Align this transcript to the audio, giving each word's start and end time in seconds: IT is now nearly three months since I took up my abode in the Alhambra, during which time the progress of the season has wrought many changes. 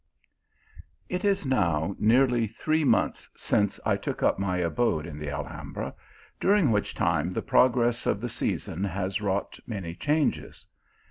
IT 1.09 1.23
is 1.23 1.45
now 1.45 1.95
nearly 1.99 2.47
three 2.47 2.83
months 2.83 3.29
since 3.37 3.79
I 3.85 3.97
took 3.97 4.23
up 4.23 4.39
my 4.39 4.57
abode 4.57 5.05
in 5.05 5.19
the 5.19 5.29
Alhambra, 5.29 5.93
during 6.39 6.71
which 6.71 6.95
time 6.95 7.31
the 7.33 7.43
progress 7.43 8.07
of 8.07 8.19
the 8.19 8.27
season 8.27 8.83
has 8.83 9.21
wrought 9.21 9.59
many 9.67 9.93
changes. 9.93 10.65